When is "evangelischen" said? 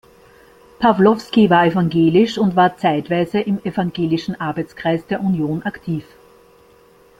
3.63-4.33